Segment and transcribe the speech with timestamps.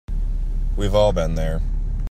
[0.75, 1.61] We've all been there.